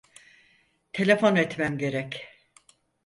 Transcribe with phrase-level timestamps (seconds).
[0.93, 2.29] Telefon etmem gerek.